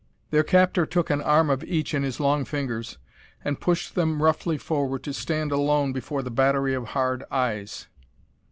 Their 0.31 0.41
captor 0.41 0.87
took 0.87 1.11
an 1.11 1.21
arm 1.21 1.51
of 1.51 1.63
each 1.63 1.93
in 1.93 2.01
his 2.01 2.19
long 2.19 2.43
fingers 2.43 2.97
and 3.45 3.61
pushed 3.61 3.93
them 3.93 4.23
roughly 4.23 4.57
forward 4.57 5.03
to 5.03 5.13
stand 5.13 5.51
alone 5.51 5.93
before 5.93 6.23
the 6.23 6.31
battery 6.31 6.73
of 6.73 6.85
hard 6.97 7.23
eyes. 7.29 7.85